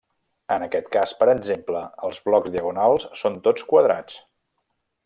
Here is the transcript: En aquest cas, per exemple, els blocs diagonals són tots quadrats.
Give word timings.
En 0.55 0.63
aquest 0.67 0.87
cas, 0.95 1.13
per 1.19 1.27
exemple, 1.33 1.83
els 2.09 2.19
blocs 2.31 2.55
diagonals 2.57 3.07
són 3.25 3.41
tots 3.51 3.71
quadrats. 3.71 4.21